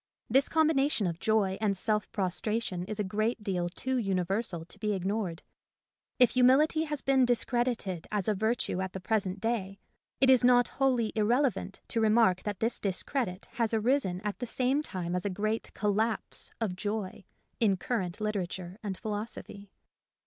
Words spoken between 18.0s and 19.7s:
literature and philosophy.